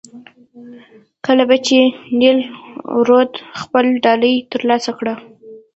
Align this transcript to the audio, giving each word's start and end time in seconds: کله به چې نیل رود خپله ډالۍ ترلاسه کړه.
کله 1.25 1.43
به 1.49 1.57
چې 1.67 1.79
نیل 2.19 2.39
رود 3.07 3.31
خپله 3.61 3.89
ډالۍ 4.03 4.35
ترلاسه 4.53 4.91
کړه. 4.99 5.13